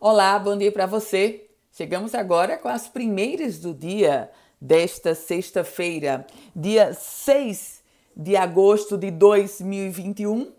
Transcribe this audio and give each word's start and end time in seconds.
Olá, 0.00 0.38
bom 0.38 0.56
dia 0.56 0.70
para 0.70 0.86
você. 0.86 1.48
Chegamos 1.72 2.14
agora 2.14 2.56
com 2.56 2.68
as 2.68 2.86
primeiras 2.86 3.58
do 3.58 3.74
dia 3.74 4.30
desta 4.60 5.12
sexta-feira, 5.12 6.24
dia 6.54 6.94
6 6.94 7.82
de 8.16 8.36
agosto 8.36 8.96
de 8.96 9.10
2021. 9.10 10.52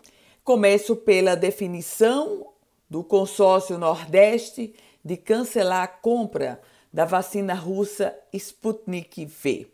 Começo 0.44 0.94
pela 0.94 1.34
definição 1.34 2.48
do 2.88 3.02
consórcio 3.02 3.78
Nordeste 3.78 4.74
de 5.02 5.16
cancelar 5.16 5.84
a 5.84 5.88
compra 5.88 6.60
da 6.92 7.06
vacina 7.06 7.54
russa 7.54 8.14
Sputnik 8.34 9.24
V. 9.24 9.66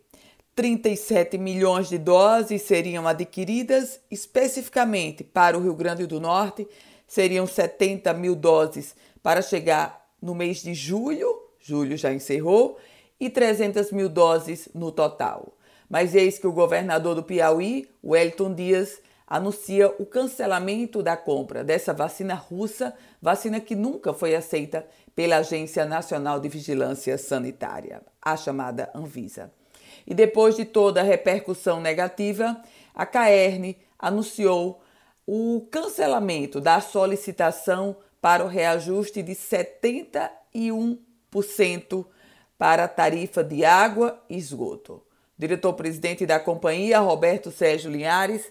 37 0.54 1.36
milhões 1.38 1.88
de 1.88 1.98
doses 1.98 2.62
seriam 2.62 3.04
adquiridas 3.08 3.98
especificamente 4.12 5.24
para 5.24 5.58
o 5.58 5.60
Rio 5.60 5.74
Grande 5.74 6.06
do 6.06 6.20
Norte, 6.20 6.68
seriam 7.04 7.48
70 7.48 8.14
mil 8.14 8.36
doses 8.36 8.94
para 9.27 9.43
chegar 9.43 10.08
no 10.22 10.36
mês 10.36 10.62
de 10.62 10.72
julho, 10.72 11.27
julho 11.59 11.96
já 11.96 12.14
encerrou, 12.14 12.78
e 13.19 13.28
300 13.28 13.91
mil 13.91 14.09
doses 14.09 14.69
no 14.73 14.92
total. 14.92 15.52
Mas 15.91 16.14
eis 16.14 16.38
que 16.38 16.46
o 16.46 16.52
governador 16.52 17.16
do 17.16 17.24
Piauí, 17.24 17.91
Wellington 18.05 18.55
Dias, 18.55 19.02
anuncia 19.27 19.92
o 19.98 20.06
cancelamento 20.06 21.02
da 21.02 21.16
compra 21.16 21.64
dessa 21.64 21.92
vacina 21.92 22.34
russa, 22.34 22.95
vacina 23.20 23.59
que 23.59 23.74
nunca 23.74 24.14
foi 24.14 24.33
aceita 24.33 24.86
pela 25.12 25.38
Agência 25.38 25.84
Nacional 25.84 26.38
de 26.38 26.48
Vigilância 26.48 27.19
Sanitária, 27.19 28.02
a 28.22 28.36
chamada 28.36 28.92
Anvisa. 28.95 29.50
E 30.06 30.14
depois 30.14 30.55
de 30.55 30.64
toda 30.64 31.00
a 31.00 31.05
repercussão 31.05 31.80
negativa, 31.80 32.62
a 32.95 33.05
Caerne 33.05 33.77
anunciou 33.98 34.80
o 35.27 35.66
cancelamento 35.69 36.61
da 36.61 36.80
solicitação 36.80 37.97
para 38.26 38.44
o 38.44 38.48
reajuste 38.48 39.22
de 39.22 39.36
71% 39.36 42.04
para 42.58 42.82
a 42.82 42.88
tarifa 42.88 43.44
de 43.44 43.64
água 43.64 44.20
e 44.28 44.36
esgoto. 44.36 45.00
Diretor-presidente 45.38 46.27
da 46.27 46.41
companhia, 46.41 46.98
Roberto 46.98 47.52
Sérgio 47.52 47.88
Linhares, 47.88 48.50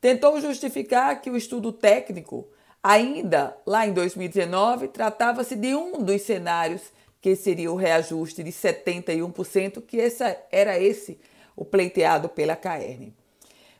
tentou 0.00 0.40
justificar 0.40 1.20
que 1.20 1.28
o 1.28 1.36
estudo 1.36 1.72
técnico, 1.72 2.46
ainda 2.80 3.56
lá 3.66 3.84
em 3.84 3.92
2019, 3.92 4.86
tratava-se 4.86 5.56
de 5.56 5.74
um 5.74 6.04
dos 6.04 6.22
cenários 6.22 6.82
que 7.20 7.34
seria 7.34 7.72
o 7.72 7.76
reajuste 7.76 8.44
de 8.44 8.52
71%, 8.52 9.82
que 9.82 10.00
essa, 10.00 10.40
era 10.52 10.78
esse 10.78 11.18
o 11.56 11.64
pleiteado 11.64 12.28
pela 12.28 12.54
CAERN. 12.54 13.12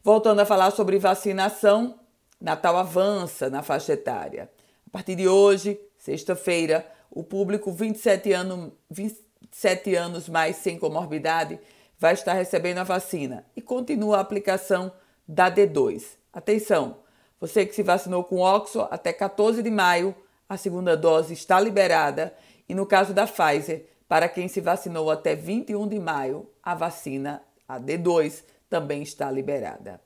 Voltando 0.03 0.41
a 0.41 0.45
falar 0.45 0.73
sobre 0.73 0.99
vacinação, 0.99 2.01
Natal 2.41 2.77
avança 2.77 3.49
na 3.49 3.63
faixa 3.63 3.93
etária. 3.93 4.51
Partir 4.97 5.15
de 5.15 5.29
hoje, 5.29 5.79
sexta-feira, 5.99 6.91
o 7.11 7.23
público 7.23 7.71
27 7.71 8.33
anos, 8.33 8.73
27 8.89 9.95
anos 9.95 10.27
mais 10.27 10.57
sem 10.57 10.79
comorbidade 10.79 11.61
vai 11.99 12.15
estar 12.15 12.33
recebendo 12.33 12.79
a 12.79 12.83
vacina 12.83 13.45
e 13.55 13.61
continua 13.61 14.17
a 14.17 14.21
aplicação 14.21 14.91
da 15.29 15.51
D2. 15.51 16.17
Atenção, 16.33 17.01
você 17.39 17.67
que 17.67 17.75
se 17.75 17.83
vacinou 17.83 18.25
com 18.25 18.39
Oxford 18.39 18.89
até 18.91 19.13
14 19.13 19.63
de 19.63 19.71
maio, 19.71 20.15
a 20.49 20.57
segunda 20.57 20.97
dose 20.97 21.35
está 21.35 21.61
liberada 21.61 22.35
e 22.67 22.75
no 22.75 22.87
caso 22.87 23.13
da 23.13 23.27
Pfizer, 23.27 23.85
para 24.09 24.31
quem 24.31 24.49
se 24.49 24.63
vacinou 24.63 25.11
até 25.11 25.35
21 25.35 25.89
de 25.89 26.01
maio, 26.01 26.49
a 26.63 26.75
vacina, 26.75 27.43
a 27.69 27.79
D2, 27.79 28.45
também 28.71 29.03
está 29.03 29.31
liberada. 29.31 30.01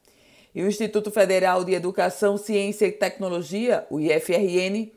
E 0.54 0.62
o 0.62 0.66
Instituto 0.66 1.10
Federal 1.10 1.64
de 1.64 1.74
Educação, 1.74 2.36
Ciência 2.36 2.86
e 2.86 2.92
Tecnologia, 2.92 3.86
o 3.88 4.00
IFRN, 4.00 4.90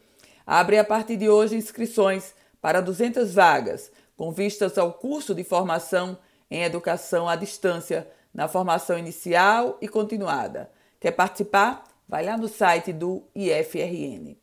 abre 0.46 0.80
a 0.80 0.84
partir 0.84 1.16
de 1.16 1.30
hoje 1.30 1.56
inscrições 1.56 2.34
para 2.60 2.82
200 2.82 3.34
vagas, 3.36 3.92
com 4.18 4.32
vistas 4.32 4.78
ao 4.78 4.94
curso 4.94 5.36
de 5.36 5.44
formação 5.44 6.18
em 6.50 6.64
educação 6.64 7.30
à 7.30 7.36
distância, 7.36 8.08
na 8.34 8.48
formação 8.48 8.98
inicial 8.98 9.78
e 9.80 9.88
continuada. 9.88 10.72
Quer 11.00 11.12
participar? 11.12 11.84
Vai 12.08 12.26
lá 12.26 12.36
no 12.36 12.48
site 12.48 12.92
do 12.92 13.24
IFRN. 13.36 14.36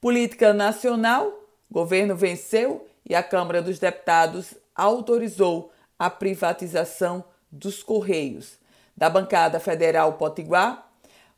Política 0.00 0.52
Nacional, 0.52 1.32
governo 1.70 2.16
venceu 2.16 2.86
e 3.08 3.14
a 3.14 3.22
Câmara 3.22 3.62
dos 3.62 3.78
Deputados 3.78 4.54
autorizou 4.74 5.72
a 5.98 6.10
privatização 6.10 7.24
dos 7.50 7.82
Correios 7.82 8.58
da 8.96 9.10
bancada 9.10 9.60
federal 9.60 10.14
Potiguar, 10.14 10.88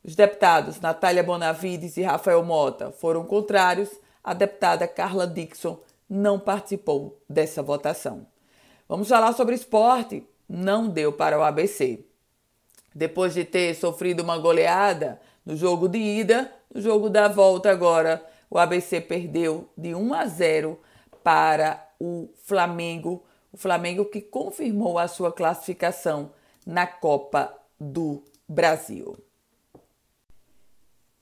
os 0.03 0.15
deputados 0.15 0.79
Natália 0.79 1.21
Bonavides 1.21 1.97
e 1.97 2.01
Rafael 2.01 2.43
Mota 2.43 2.91
foram 2.91 3.25
contrários, 3.25 3.89
a 4.23 4.33
deputada 4.33 4.87
Carla 4.87 5.27
Dixon 5.27 5.77
não 6.09 6.39
participou 6.39 7.21
dessa 7.29 7.61
votação. 7.61 8.25
Vamos 8.87 9.07
falar 9.07 9.33
sobre 9.33 9.53
esporte. 9.53 10.25
Não 10.47 10.87
deu 10.87 11.13
para 11.13 11.37
o 11.37 11.43
ABC. 11.43 12.03
Depois 12.95 13.35
de 13.35 13.45
ter 13.45 13.75
sofrido 13.75 14.23
uma 14.23 14.37
goleada 14.39 15.21
no 15.45 15.55
jogo 15.55 15.87
de 15.87 15.99
ida, 15.99 16.51
no 16.73 16.81
jogo 16.81 17.07
da 17.07 17.27
volta 17.27 17.69
agora, 17.69 18.25
o 18.49 18.57
ABC 18.57 18.99
perdeu 18.99 19.69
de 19.77 19.93
1 19.93 20.13
a 20.13 20.25
0 20.25 20.79
para 21.23 21.87
o 21.99 22.29
Flamengo, 22.45 23.23
o 23.51 23.57
Flamengo 23.57 24.05
que 24.05 24.21
confirmou 24.21 24.97
a 24.97 25.07
sua 25.07 25.31
classificação 25.31 26.31
na 26.65 26.85
Copa 26.87 27.53
do 27.79 28.23
Brasil. 28.47 29.17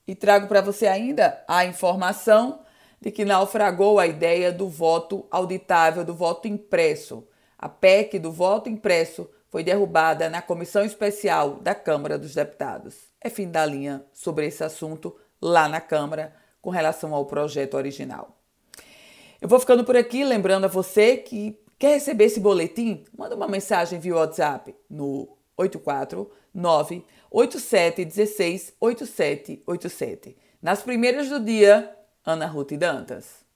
E 0.07 0.15
trago 0.15 0.47
para 0.47 0.61
você 0.61 0.87
ainda 0.87 1.43
a 1.47 1.65
informação 1.65 2.61
de 2.99 3.11
que 3.11 3.25
naufragou 3.25 3.99
a 3.99 4.07
ideia 4.07 4.51
do 4.51 4.67
voto 4.67 5.27
auditável, 5.29 6.03
do 6.03 6.15
voto 6.15 6.47
impresso. 6.47 7.27
A 7.57 7.67
PEC 7.67 8.17
do 8.17 8.31
voto 8.31 8.69
impresso 8.69 9.29
foi 9.49 9.63
derrubada 9.63 10.29
na 10.29 10.41
comissão 10.41 10.83
especial 10.83 11.55
da 11.55 11.75
Câmara 11.75 12.17
dos 12.17 12.33
Deputados. 12.33 12.95
É 13.21 13.29
fim 13.29 13.49
da 13.49 13.65
linha 13.65 14.05
sobre 14.13 14.47
esse 14.47 14.63
assunto 14.63 15.15
lá 15.41 15.67
na 15.67 15.81
Câmara 15.81 16.33
com 16.61 16.69
relação 16.69 17.13
ao 17.13 17.25
projeto 17.25 17.75
original. 17.75 18.37
Eu 19.39 19.47
vou 19.47 19.59
ficando 19.59 19.83
por 19.83 19.95
aqui, 19.95 20.23
lembrando 20.23 20.65
a 20.65 20.69
você 20.69 21.17
que 21.17 21.59
quer 21.77 21.93
receber 21.93 22.25
esse 22.25 22.39
boletim, 22.39 23.03
manda 23.17 23.35
uma 23.35 23.47
mensagem 23.47 23.99
via 23.99 24.15
WhatsApp 24.15 24.75
no 24.89 25.38
849 25.55 27.05
8716 27.31 28.73
8787. 28.79 30.37
Nas 30.61 30.81
primeiras 30.81 31.29
do 31.29 31.39
dia, 31.39 31.95
Ana 32.25 32.45
Ruth 32.45 32.73
Dantas. 32.73 33.47